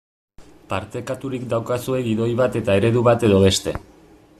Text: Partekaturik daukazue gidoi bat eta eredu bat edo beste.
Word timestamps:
Partekaturik 0.71 1.45
daukazue 1.53 2.01
gidoi 2.09 2.33
bat 2.41 2.61
eta 2.65 2.79
eredu 2.83 3.05
bat 3.13 3.29
edo 3.31 3.45
beste. 3.49 3.81